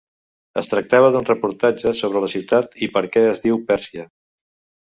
[0.61, 4.09] Es tractava d'un reportatge sobre la ciutat i per què es diu Persia.